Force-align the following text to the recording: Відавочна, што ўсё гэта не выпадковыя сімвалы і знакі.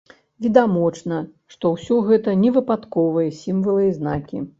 Відавочна, 0.43 1.19
што 1.55 1.71
ўсё 1.75 1.97
гэта 2.07 2.33
не 2.45 2.53
выпадковыя 2.57 3.35
сімвалы 3.43 3.85
і 3.91 3.93
знакі. 3.99 4.43